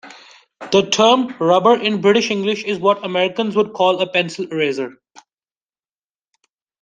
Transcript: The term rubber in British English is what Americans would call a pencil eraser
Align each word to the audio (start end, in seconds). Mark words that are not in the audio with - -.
The 0.71 0.89
term 0.89 1.27
rubber 1.37 1.75
in 1.79 2.01
British 2.01 2.31
English 2.31 2.63
is 2.63 2.79
what 2.79 3.05
Americans 3.05 3.55
would 3.55 3.73
call 3.73 4.01
a 4.01 4.11
pencil 4.11 4.47
eraser 4.51 4.95